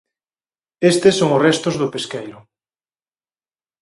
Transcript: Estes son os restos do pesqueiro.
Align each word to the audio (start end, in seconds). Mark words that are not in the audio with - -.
Estes 0.91 1.15
son 1.19 1.29
os 1.35 1.43
restos 1.47 1.75
do 1.81 1.91
pesqueiro. 1.93 2.37